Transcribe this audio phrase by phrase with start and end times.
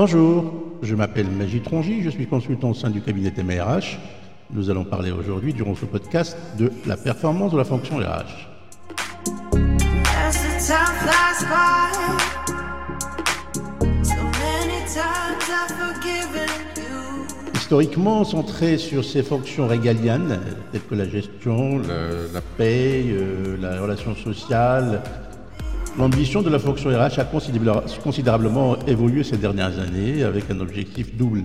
[0.00, 3.98] Bonjour, je m'appelle Magis Trongy, je suis consultant au sein du cabinet MRH.
[4.52, 8.46] Nous allons parler aujourd'hui, durant ce podcast, de la performance de la fonction RH.
[17.56, 20.38] Historiquement centré sur ses fonctions régaliennes,
[20.70, 25.02] telles que la gestion, la, paye, euh, la relation sociale,
[25.98, 27.24] L'ambition de la fonction RH a
[28.04, 31.42] considérablement évolué ces dernières années avec un objectif double.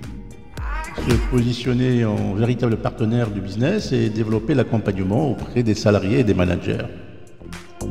[0.96, 6.36] Se positionner en véritable partenaire du business et développer l'accompagnement auprès des salariés et des
[6.36, 6.86] managers.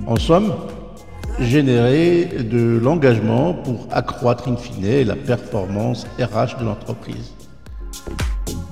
[0.06, 0.54] En somme,
[1.40, 7.32] générer de l'engagement pour accroître in fine la performance RH de l'entreprise.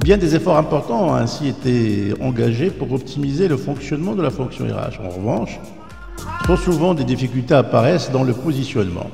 [0.05, 4.65] Bien des efforts importants ont ainsi été engagés pour optimiser le fonctionnement de la fonction
[4.67, 5.05] RH.
[5.05, 5.59] En revanche,
[6.45, 9.11] Trop souvent, des difficultés apparaissent dans le positionnement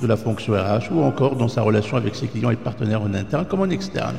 [0.00, 3.14] de la fonction RH ou encore dans sa relation avec ses clients et partenaires en
[3.14, 4.16] interne comme en externe.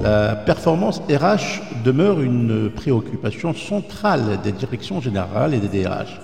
[0.00, 6.20] La performance RH demeure une préoccupation centrale des directions générales et des DRH.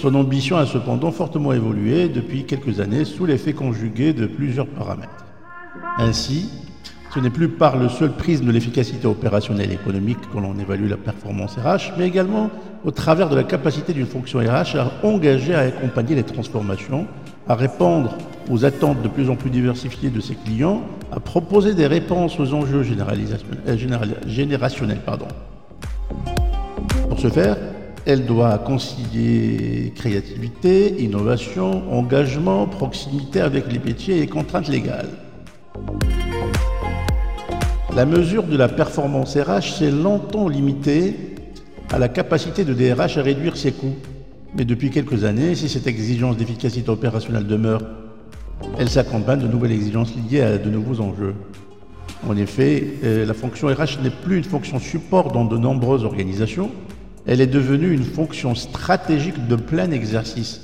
[0.00, 5.26] Son ambition a cependant fortement évolué depuis quelques années sous l'effet conjugué de plusieurs paramètres.
[5.98, 6.50] Ainsi,
[7.12, 10.88] ce n'est plus par le seul prisme de l'efficacité opérationnelle et économique que l'on évalue
[10.88, 12.50] la performance RH, mais également
[12.84, 17.06] au travers de la capacité d'une fonction RH à engager, à accompagner les transformations,
[17.48, 18.16] à répondre
[18.48, 22.54] aux attentes de plus en plus diversifiées de ses clients, à proposer des réponses aux
[22.54, 23.76] enjeux euh,
[24.26, 25.00] générationnels.
[27.08, 27.56] Pour ce faire,
[28.06, 35.08] elle doit concilier créativité, innovation, engagement, proximité avec les métiers et contraintes légales.
[38.00, 41.34] La mesure de la performance RH s'est longtemps limitée
[41.92, 43.94] à la capacité de DRH à réduire ses coûts.
[44.56, 47.82] Mais depuis quelques années, si cette exigence d'efficacité opérationnelle demeure,
[48.78, 51.34] elle s'accompagne de nouvelles exigences liées à de nouveaux enjeux.
[52.26, 56.70] En effet, euh, la fonction RH n'est plus une fonction support dans de nombreuses organisations,
[57.26, 60.62] elle est devenue une fonction stratégique de plein exercice.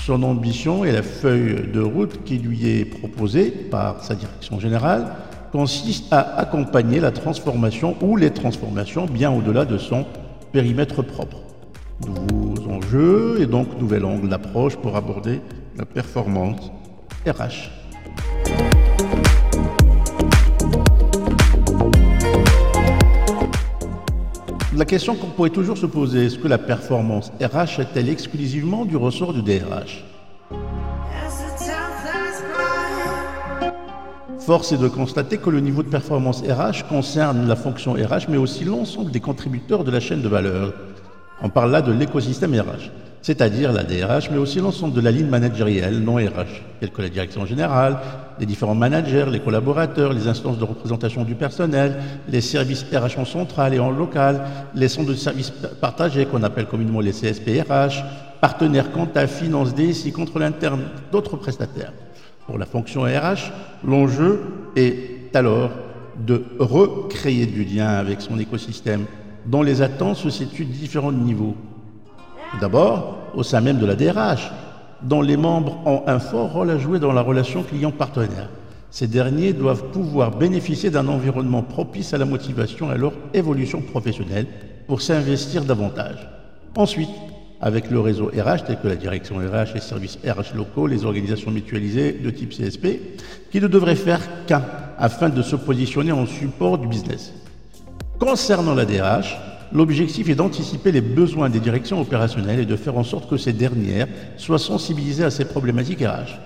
[0.00, 5.08] Son ambition et la feuille de route qui lui est proposée par sa direction générale
[5.52, 10.04] consiste à accompagner la transformation ou les transformations bien au-delà de son
[10.52, 11.38] périmètre propre.
[12.06, 15.40] Nouveaux enjeux et donc nouvel angle d'approche pour aborder
[15.76, 16.70] la performance
[17.26, 17.70] RH.
[24.76, 28.96] La question qu'on pourrait toujours se poser, est-ce que la performance RH est-elle exclusivement du
[28.96, 30.04] ressort du DRH
[34.48, 38.38] Force est de constater que le niveau de performance RH concerne la fonction RH, mais
[38.38, 40.72] aussi l'ensemble des contributeurs de la chaîne de valeur.
[41.42, 45.26] On parle là de l'écosystème RH, c'est-à-dire la DRH, mais aussi l'ensemble de la ligne
[45.26, 47.98] managérielle non RH, telle que la direction générale,
[48.40, 53.26] les différents managers, les collaborateurs, les instances de représentation du personnel, les services RH en
[53.26, 58.02] centrale et en local, les centres de services partagés qu'on appelle communément les CSPRH,
[58.40, 61.92] partenaires comptables, finance, DSI, contrôle interne, d'autres prestataires.
[62.48, 63.52] Pour la fonction RH,
[63.86, 64.40] l'enjeu
[64.74, 65.70] est alors
[66.26, 69.04] de recréer du lien avec son écosystème,
[69.44, 71.54] dont les attentes se situent à différents niveaux.
[72.58, 74.50] D'abord, au sein même de la DRH,
[75.02, 78.48] dont les membres ont un fort rôle à jouer dans la relation client-partenaire.
[78.90, 83.82] Ces derniers doivent pouvoir bénéficier d'un environnement propice à la motivation et à leur évolution
[83.82, 84.46] professionnelle
[84.86, 86.26] pour s'investir davantage.
[86.74, 87.10] Ensuite,
[87.60, 91.50] avec le réseau RH, tel que la direction RH, les services RH locaux, les organisations
[91.50, 92.86] mutualisées de type CSP,
[93.50, 94.62] qui ne devraient faire qu'un
[94.98, 97.32] afin de se positionner en support du business.
[98.18, 99.36] Concernant la DRH,
[99.72, 103.52] l'objectif est d'anticiper les besoins des directions opérationnelles et de faire en sorte que ces
[103.52, 106.38] dernières soient sensibilisées à ces problématiques RH.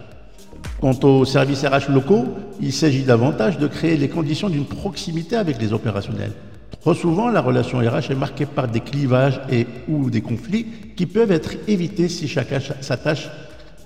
[0.80, 2.26] Quant aux services RH locaux,
[2.60, 6.32] il s'agit davantage de créer les conditions d'une proximité avec les opérationnels
[6.80, 10.66] Trop souvent, la relation RH est marquée par des clivages et ou des conflits
[10.96, 13.28] qui peuvent être évités si chacun s'attache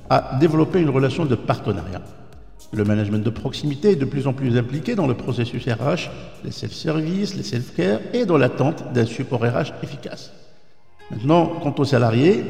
[0.08, 2.02] à développer une relation de partenariat.
[2.72, 6.10] Le management de proximité est de plus en plus impliqué dans le processus RH,
[6.44, 10.32] les self-service, les self-care et dans l'attente d'un support RH efficace.
[11.10, 12.44] Maintenant, quant aux salariés,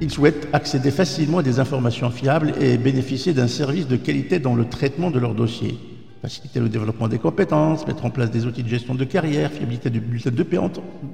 [0.00, 4.54] ils souhaitent accéder facilement à des informations fiables et bénéficier d'un service de qualité dans
[4.54, 5.78] le traitement de leurs dossiers
[6.20, 9.90] faciliter le développement des compétences, mettre en place des outils de gestion de carrière, fiabilité
[9.90, 10.58] du bulletin de paie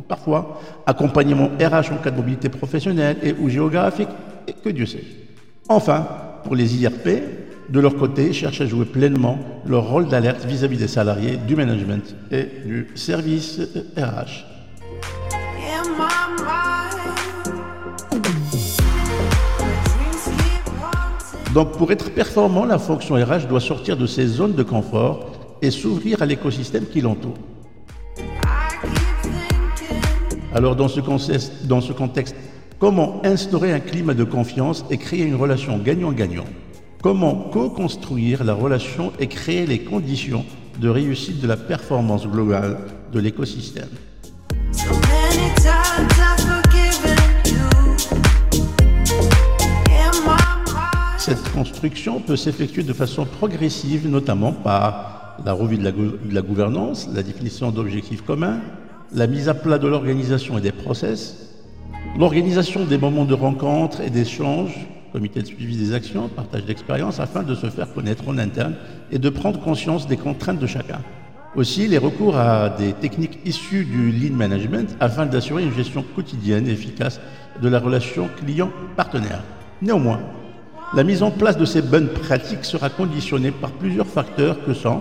[0.08, 4.08] parfois, accompagnement RH en cas de mobilité professionnelle et ou géographique,
[4.46, 5.04] et que Dieu sait.
[5.68, 6.06] Enfin,
[6.44, 7.08] pour les IRP,
[7.68, 12.14] de leur côté, cherchent à jouer pleinement leur rôle d'alerte vis-à-vis des salariés, du management
[12.30, 13.60] et du service
[13.96, 14.53] RH.
[21.54, 25.30] Donc pour être performant, la fonction RH doit sortir de ses zones de confort
[25.62, 27.38] et s'ouvrir à l'écosystème qui l'entoure.
[30.52, 32.34] Alors dans ce, contexte, dans ce contexte,
[32.80, 36.44] comment instaurer un climat de confiance et créer une relation gagnant-gagnant?
[37.00, 40.44] Comment co-construire la relation et créer les conditions
[40.80, 42.78] de réussite de la performance globale
[43.12, 43.90] de l'écosystème?
[51.26, 57.22] Cette construction peut s'effectuer de façon progressive, notamment par la revue de la, gouvernance, la
[57.22, 58.60] définition d'objectifs communs,
[59.10, 61.54] la mise à plat de l'organisation et des process,
[62.18, 67.42] l'organisation des moments de rencontre et d'échange, comité de suivi des actions, partage d'expériences, afin
[67.42, 68.74] de se faire connaître en interne
[69.10, 71.00] et de prendre conscience des contraintes de chacun.
[71.56, 76.68] Aussi, les recours à des techniques issues du lean management afin d'assurer une gestion quotidienne
[76.68, 77.18] efficace
[77.62, 79.42] de la relation client-partenaire.
[79.80, 80.20] Néanmoins,
[80.96, 85.00] la mise en place de ces bonnes pratiques sera conditionnée par plusieurs facteurs que sont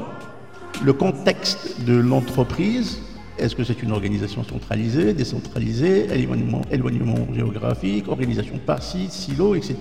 [0.84, 3.00] le contexte de l'entreprise,
[3.38, 6.08] est-ce que c'est une organisation centralisée, décentralisée,
[6.72, 9.76] éloignement, géographique, organisation par site, silo, etc.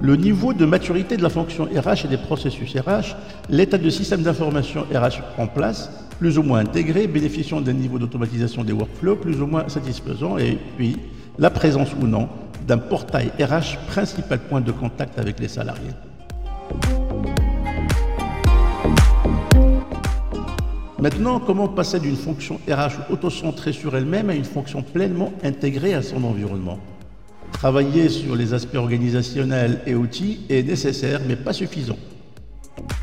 [0.00, 3.16] Le niveau de maturité de la fonction RH et des processus RH,
[3.48, 8.62] l'état de système d'information RH en place, plus ou moins intégré, bénéficiant d'un niveau d'automatisation
[8.62, 10.96] des workflows plus ou moins satisfaisant, et puis
[11.38, 12.28] la présence ou non
[12.66, 15.90] d'un portail RH principal point de contact avec les salariés.
[20.98, 26.02] Maintenant, comment passer d'une fonction RH auto-centrée sur elle-même à une fonction pleinement intégrée à
[26.02, 26.78] son environnement?
[27.52, 31.98] Travailler sur les aspects organisationnels et outils est nécessaire mais pas suffisant.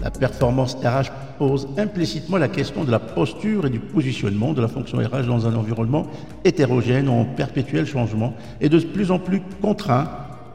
[0.02, 4.68] La performance RH pose implicitement la question de la posture et du positionnement de la
[4.68, 6.08] fonction RH dans un environnement
[6.44, 10.10] hétérogène en perpétuel changement et de plus en plus contraint,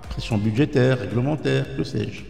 [0.08, 2.22] pression budgétaire, réglementaire, que sais-je.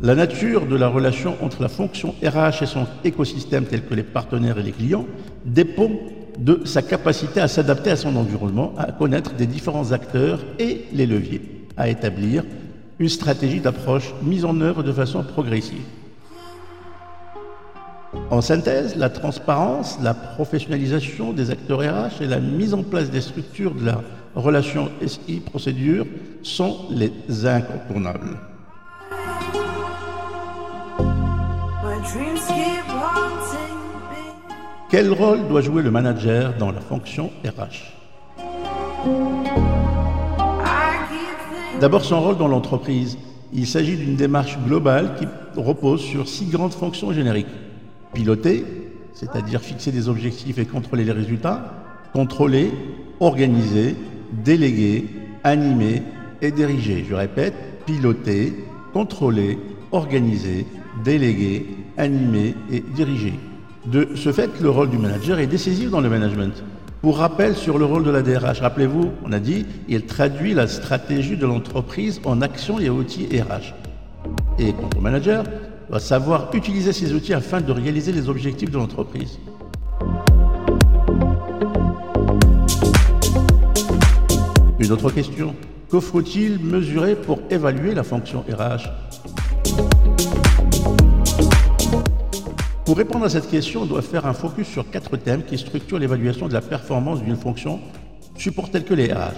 [0.00, 4.02] La nature de la relation entre la fonction RH et son écosystème tel que les
[4.02, 5.06] partenaires et les clients
[5.44, 5.88] dépend
[6.38, 11.06] de sa capacité à s'adapter à son environnement, à connaître des différents acteurs et les
[11.06, 12.44] leviers, à établir
[12.98, 15.82] une stratégie d'approche mise en œuvre de façon progressive.
[18.30, 23.20] En synthèse, la transparence, la professionnalisation des acteurs RH et la mise en place des
[23.20, 24.00] structures de la
[24.34, 26.06] relation SI-procédure
[26.42, 27.12] sont les
[27.46, 28.36] incontournables.
[34.90, 37.92] Quel rôle doit jouer le manager dans la fonction RH
[41.80, 43.18] D'abord son rôle dans l'entreprise.
[43.52, 45.26] Il s'agit d'une démarche globale qui
[45.60, 47.46] repose sur six grandes fonctions génériques
[48.16, 48.64] piloter,
[49.12, 51.84] c'est-à-dire fixer des objectifs et contrôler les résultats,
[52.14, 52.72] contrôler,
[53.20, 53.94] organiser,
[54.42, 55.04] déléguer,
[55.44, 56.02] animer
[56.40, 57.04] et diriger.
[57.06, 57.52] Je répète,
[57.84, 58.54] piloter,
[58.94, 59.58] contrôler,
[59.92, 60.66] organiser,
[61.04, 61.66] déléguer,
[61.98, 63.34] animer et diriger.
[63.84, 66.64] De ce fait, le rôle du manager est décisif dans le management.
[67.02, 70.66] Pour rappel sur le rôle de la DRH, rappelez-vous, on a dit, il traduit la
[70.66, 73.74] stratégie de l'entreprise en actions et outils RH.
[74.58, 75.44] Et quant au manager,
[75.88, 79.38] doit savoir utiliser ces outils afin de réaliser les objectifs de l'entreprise.
[84.78, 85.54] Une autre question.
[85.90, 88.88] Que faut-il mesurer pour évaluer la fonction RH
[92.84, 95.98] Pour répondre à cette question, on doit faire un focus sur quatre thèmes qui structurent
[95.98, 97.80] l'évaluation de la performance d'une fonction
[98.36, 99.34] support telle que les RH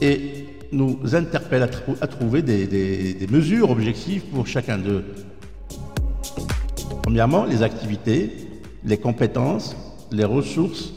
[0.00, 1.68] et nous interpellent
[2.00, 5.04] à, trouver des, des mesures objectives pour chacun d'eux.
[7.04, 8.30] Premièrement, les activités,
[8.82, 9.76] les compétences,
[10.10, 10.94] les ressources,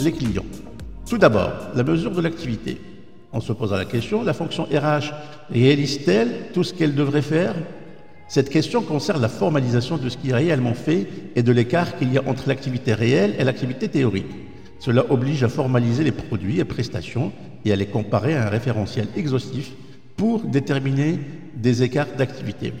[0.00, 0.46] les clients.
[1.06, 2.80] Tout d'abord, la mesure de l'activité.
[3.30, 5.12] On se pose la question, la fonction RH
[5.50, 7.54] réalise-t-elle tout ce qu'elle devrait faire?
[8.26, 12.10] Cette question concerne la formalisation de ce qui est réellement fait et de l'écart qu'il
[12.10, 14.32] y a entre l'activité réelle et l'activité théorique.
[14.78, 17.32] Cela oblige à formaliser les produits et prestations
[17.66, 19.72] et à les comparer à un référentiel exhaustif
[20.16, 21.18] pour déterminer
[21.54, 22.72] des écarts d'activité.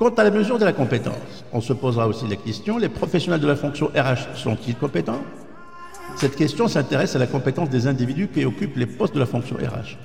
[0.00, 3.42] Quant à la mesure de la compétence, on se posera aussi la question, les professionnels
[3.42, 5.20] de la fonction RH sont-ils compétents?
[6.16, 9.56] Cette question s'intéresse à la compétence des individus qui occupent les postes de la fonction
[9.56, 9.98] RH.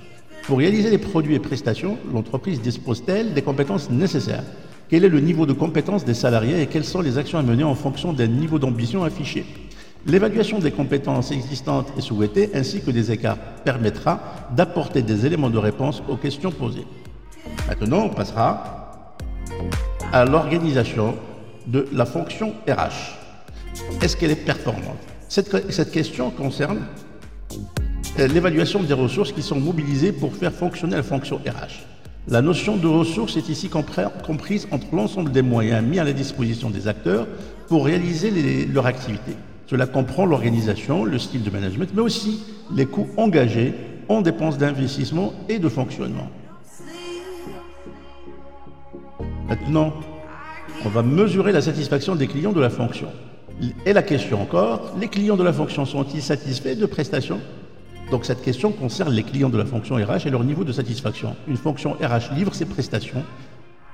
[0.43, 4.43] Pour réaliser les produits et prestations, l'entreprise dispose-t-elle des compétences nécessaires?
[4.89, 7.63] Quel est le niveau de compétence des salariés et quelles sont les actions à mener
[7.63, 9.45] en fonction des niveaux d'ambition affichés?
[10.05, 14.19] L'évaluation des compétences existantes et souhaitées ainsi que des écarts permettra
[14.57, 16.85] d'apporter des éléments de réponse aux questions posées.
[17.69, 18.74] Maintenant, on passera
[20.15, 21.13] à l'organisation
[21.67, 23.17] de la fonction RH.
[24.01, 24.97] Est-ce qu'elle est performante?
[25.27, 26.83] Cette, question concerne
[28.19, 31.83] euh, l'évaluation des ressources qui sont mobilisées pour faire fonctionner la fonction RH.
[32.29, 36.69] La notion de ressources est ici comprise entre l'ensemble des moyens mis à la disposition
[36.69, 37.27] des acteurs
[37.67, 39.33] pour réaliser leur activité.
[39.67, 42.41] Cela comprend l'organisation, le style de management, mais aussi
[42.73, 43.73] les coûts engagés
[44.07, 46.29] en dépenses d'investissement et de fonctionnement.
[49.47, 49.93] Maintenant,
[50.85, 53.07] on va mesurer la satisfaction des clients de la fonction.
[53.85, 57.39] Et la question encore, les clients de la fonction sont-ils satisfaits de prestations?
[58.11, 61.35] Donc cette question concerne les clients de la fonction RH et leur niveau de satisfaction.
[61.47, 63.23] Une fonction RH livre ses prestations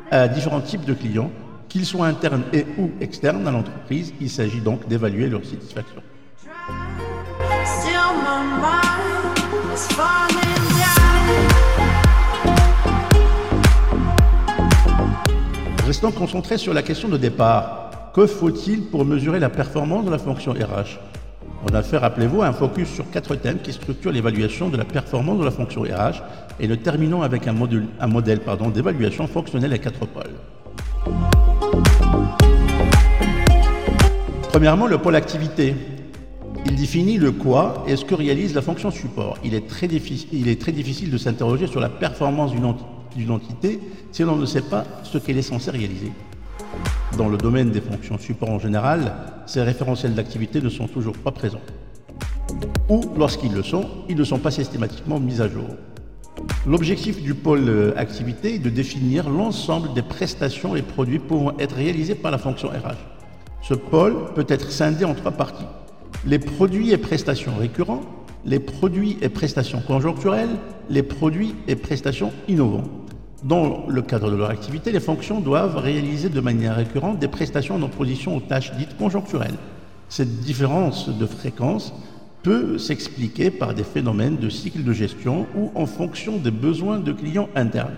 [0.10, 1.32] à différents types de clients,
[1.70, 4.14] qu'ils soient internes et ou externes à l'entreprise.
[4.20, 6.02] Il s'agit donc d'évaluer leur satisfaction.
[15.92, 18.12] Restons concentrés sur la question de départ.
[18.14, 21.02] Que faut-il pour mesurer la performance de la fonction RH
[21.70, 25.38] On a fait, rappelez-vous, un focus sur quatre thèmes qui structurent l'évaluation de la performance
[25.38, 26.24] de la fonction RH
[26.62, 28.40] et le terminons avec un, modèle
[28.74, 30.38] d'évaluation fonctionnelle à quatre pôles.
[34.48, 35.76] Premièrement, le pôle activité.
[36.68, 39.40] Il définit le quoi et ce que réalise la fonction support.
[39.44, 43.80] Il est très difficile de s'interroger sur la performance d'une entité d'une entité
[44.12, 46.12] si l'on ne sait pas ce qu'elle est censée réaliser.
[47.18, 49.14] Dans le domaine des fonctions support en général,
[49.46, 51.62] ces référentiels d'activité ne sont toujours pas présents.
[52.90, 55.66] Ou lorsqu'ils le sont, ils ne sont pas systématiquement mis à jour.
[56.66, 61.76] L'objectif du pôle euh, activité est de définir l'ensemble des prestations et produits pouvant être
[61.76, 62.98] réalisés par la fonction RH.
[63.62, 65.66] Ce pôle peut être scindé en trois parties.
[66.26, 68.02] Les produits et prestations récurrents,
[68.46, 70.58] les produits et prestations conjoncturelles,
[70.90, 72.84] les produits et prestations innovants.
[73.44, 77.76] Dans le cadre de leur activité, les fonctions doivent réaliser de manière récurrente des prestations
[77.76, 79.58] en opposition aux tâches dites conjoncturelles.
[80.10, 81.92] Cette différence de fréquence
[82.44, 87.12] peut s'expliquer par des phénomènes de cycle de gestion ou en fonction des besoins de
[87.12, 87.96] clients internes.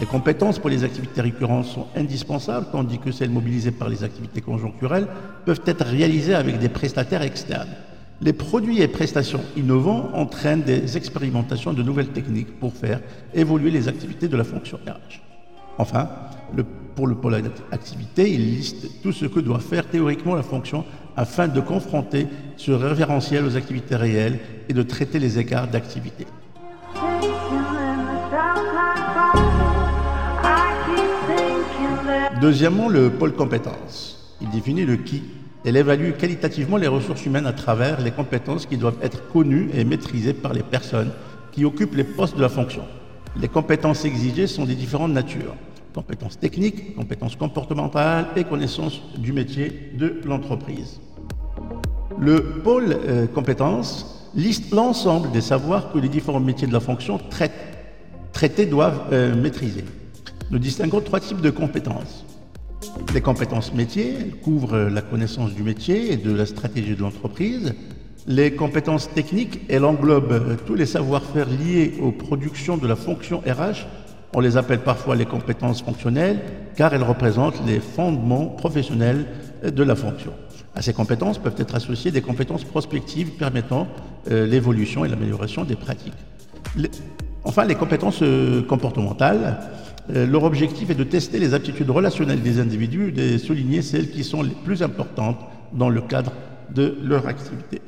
[0.00, 4.40] Les compétences pour les activités récurrentes sont indispensables, tandis que celles mobilisées par les activités
[4.40, 5.08] conjoncturelles
[5.44, 7.68] peuvent être réalisées avec des prestataires externes.
[8.20, 13.00] Les produits et prestations innovants entraînent des expérimentations de nouvelles techniques pour faire
[13.34, 15.20] évoluer les activités de la fonction RH.
[15.78, 16.08] Enfin,
[16.94, 20.84] pour le pôle d'activité, il liste tout ce que doit faire théoriquement la fonction
[21.16, 26.26] afin de confronter ce référentiel aux activités réelles et de traiter les écarts d'activité.
[32.40, 34.36] Deuxièmement, le pôle compétences.
[34.40, 35.22] Il définit le qui
[35.64, 39.84] elle évalue qualitativement les ressources humaines à travers les compétences qui doivent être connues et
[39.84, 41.10] maîtrisées par les personnes
[41.52, 42.82] qui occupent les postes de la fonction.
[43.40, 45.54] Les compétences exigées sont des différentes natures.
[45.94, 51.00] Compétences techniques, compétences comportementales et connaissances du métier de l'entreprise.
[52.18, 57.18] Le pôle euh, compétences liste l'ensemble des savoirs que les différents métiers de la fonction
[58.32, 59.84] traités doivent euh, maîtriser.
[60.50, 62.24] Nous distinguons trois types de compétences.
[63.12, 67.74] Les compétences métiers couvrent la connaissance du métier et de la stratégie de l'entreprise.
[68.26, 73.86] Les compétences techniques, elles englobent tous les savoir-faire liés aux productions de la fonction RH.
[74.34, 76.40] On les appelle parfois les compétences fonctionnelles
[76.76, 79.26] car elles représentent les fondements professionnels
[79.62, 80.32] de la fonction.
[80.74, 83.86] À ces compétences peuvent être associées des compétences prospectives permettant
[84.30, 86.14] euh, l'évolution et l'amélioration des pratiques.
[87.44, 92.60] enfin, les compétences euh, comportementales, euh, leur objectif est de tester les aptitudes relationnelles des
[92.60, 95.38] individus et de souligner celles qui sont les plus importantes
[95.72, 96.32] dans le cadre
[96.74, 97.80] de leur activité.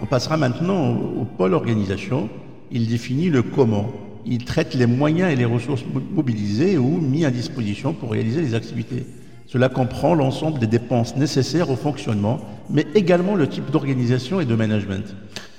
[0.00, 2.28] On passera maintenant au, pôle organisation.
[2.70, 3.90] Il définit le comment.
[4.24, 8.54] Il traite les moyens et les ressources mobilisées ou mis à disposition pour réaliser les
[8.54, 9.06] activités.
[9.46, 14.54] Cela comprend l'ensemble des dépenses nécessaires au fonctionnement, mais également le type d'organisation et de
[14.54, 15.14] management.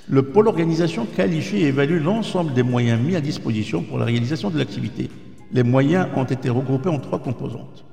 [0.08, 4.50] Le pôle organisation qualifie et évalue l'ensemble des moyens mis à disposition pour la réalisation
[4.50, 5.08] de l'activité.
[5.50, 7.84] Les moyens ont été regroupés en trois composantes.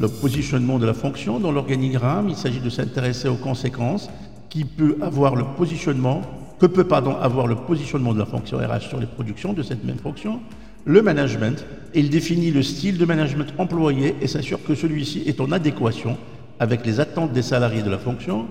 [0.00, 4.08] Le positionnement de la fonction dans l'organigramme, il s'agit de s'intéresser aux conséquences
[4.48, 6.22] qui peut avoir le positionnement,
[6.58, 9.84] que peut pardon, avoir le positionnement de la fonction RH sur les productions de cette
[9.84, 10.40] même fonction?
[10.84, 15.52] Le management, il définit le style de management employé et s'assure que celui-ci est en
[15.52, 16.16] adéquation
[16.58, 18.46] avec les attentes des salariés de la fonction.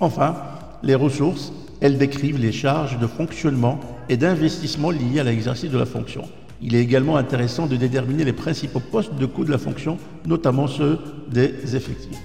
[0.00, 0.36] Enfin,
[0.82, 5.86] les ressources, elles décrivent les charges de fonctionnement et d'investissement liées à l'exercice de la
[5.86, 6.22] fonction.
[6.62, 9.96] Il est également intéressant de déterminer les principaux postes de coût de la fonction,
[10.26, 10.98] notamment ceux
[11.30, 12.18] des effectifs.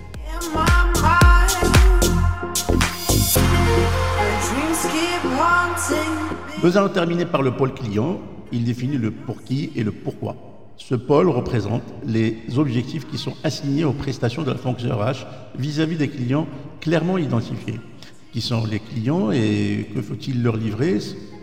[6.61, 8.19] Nous allons terminer par le pôle client.
[8.51, 10.35] Il définit le pour qui et le pourquoi.
[10.77, 15.25] Ce pôle représente les objectifs qui sont assignés aux prestations de la fonction RH
[15.57, 16.47] vis-à-vis des clients
[16.81, 17.79] clairement identifiés
[18.35, 20.97] Qui sont les clients et que faut-il leur livrer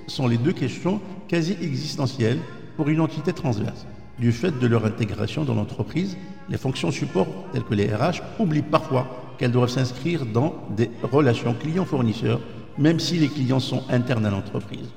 [0.09, 2.39] sont les deux questions quasi existentielles
[2.77, 3.87] pour une entité transverse.
[4.19, 6.19] Du fait de leur intégration dans l'entreprise,
[6.51, 9.07] les fonctions support telles que les RH oublient parfois
[9.39, 12.43] qu'elles doivent s'inscrire dans des relations clients-fournisseurs,
[12.77, 14.91] même si les clients sont internes à l'entreprise.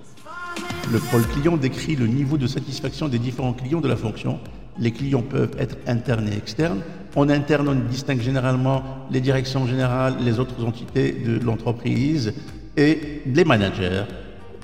[0.92, 4.42] Le pôle client décrit le niveau de satisfaction des différents clients de la fonction.
[4.78, 6.82] Les clients peuvent être internes et externes.
[7.15, 12.34] En interne, on distingue généralement les directions générales, les autres entités de l'entreprise
[12.75, 14.03] et les managers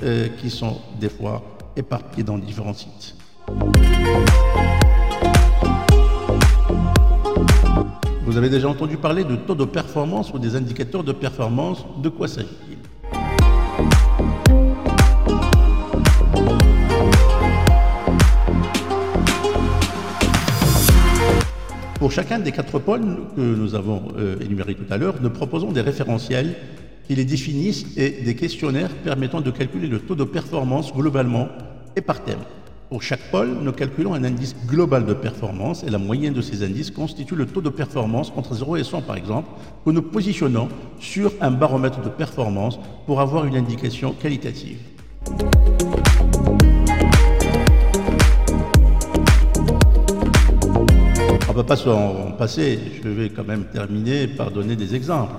[0.03, 1.41] euh, qui sont des fois
[1.77, 3.15] éparpillés dans différents sites.
[8.25, 11.85] Vous avez déjà entendu parler de taux de performance ou des indicateurs de performance.
[12.03, 12.90] De quoi s'agit-il?
[22.01, 25.71] Pour chacun des quatre pôles que nous avons euh, énumérés tout à l'heure, nous proposons
[25.71, 26.55] des référentiels
[27.05, 31.47] qui les définissent et des questionnaires permettant de calculer le taux de performance globalement
[31.95, 32.39] et par thème.
[32.89, 36.63] Pour chaque pôle, nous calculons un indice global de performance et la moyenne de ces
[36.63, 39.49] indices constitue le taux de performance entre 0 et 100 par exemple,
[39.85, 44.79] que nous positionnons sur un baromètre de performance pour avoir une indication qualitative.
[51.51, 52.79] On ne peut pas s'en passer.
[53.03, 55.33] Je vais quand même terminer par donner des exemples.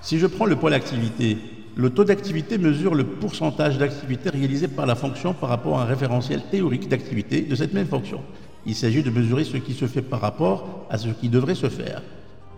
[0.00, 1.36] Si je prends le pôle activité,
[1.76, 5.84] le taux d'activité mesure le pourcentage d'activité réalisée par la fonction par rapport à un
[5.84, 8.22] référentiel théorique d'activité de cette même fonction.
[8.64, 11.68] Il s'agit de mesurer ce qui se fait par rapport à ce qui devrait se
[11.68, 12.00] faire.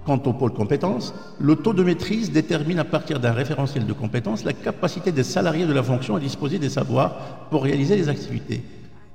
[0.07, 4.45] Quant au pôle compétences, le taux de maîtrise détermine à partir d'un référentiel de compétences
[4.45, 8.63] la capacité des salariés de la fonction à disposer des savoirs pour réaliser les activités.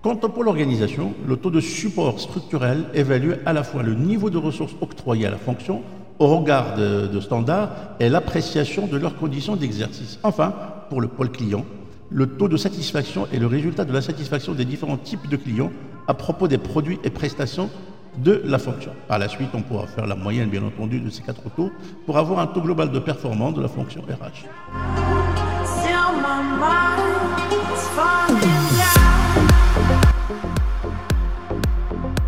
[0.08, 4.29] Quant au pôle organisation, le taux de support structurel évalue à la fois le niveau
[4.29, 5.81] de ressources octroyées à la fonction
[6.18, 10.18] au regard de, standards et l'appréciation de leurs conditions d'exercice.
[10.24, 10.53] Enfin,
[10.90, 11.66] pour le pôle client,
[12.10, 15.74] le taux de satisfaction est le résultat de la satisfaction des différents types de clients
[16.08, 17.70] à propos des produits et prestations
[18.18, 18.94] de la fonction.
[19.10, 21.70] Par la suite, on pourra faire la moyenne, bien entendu, de ces quatre taux
[22.05, 24.46] pour avoir un taux global de performance de la fonction RH.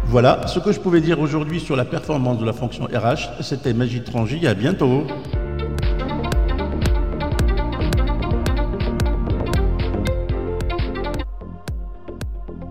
[0.09, 3.43] Voilà ce que je pouvais dire aujourd'hui sur la performance de la fonction RH.
[3.43, 4.47] C'était Magie Trangy.
[4.47, 5.05] À bientôt.